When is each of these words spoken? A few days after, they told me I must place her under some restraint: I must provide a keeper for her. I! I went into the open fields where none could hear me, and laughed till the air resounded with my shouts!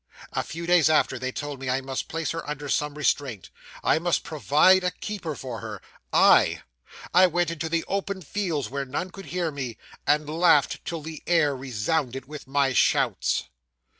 A 0.33 0.41
few 0.41 0.65
days 0.65 0.89
after, 0.89 1.19
they 1.19 1.31
told 1.31 1.59
me 1.59 1.69
I 1.69 1.79
must 1.79 2.07
place 2.07 2.31
her 2.31 2.49
under 2.49 2.67
some 2.69 2.95
restraint: 2.95 3.51
I 3.83 3.99
must 3.99 4.23
provide 4.23 4.83
a 4.83 4.89
keeper 4.89 5.35
for 5.35 5.59
her. 5.59 5.79
I! 6.11 6.63
I 7.13 7.27
went 7.27 7.51
into 7.51 7.69
the 7.69 7.85
open 7.87 8.23
fields 8.23 8.67
where 8.67 8.83
none 8.83 9.11
could 9.11 9.25
hear 9.27 9.51
me, 9.51 9.77
and 10.07 10.27
laughed 10.27 10.83
till 10.85 11.01
the 11.03 11.21
air 11.27 11.55
resounded 11.55 12.25
with 12.25 12.47
my 12.47 12.73
shouts! 12.73 13.43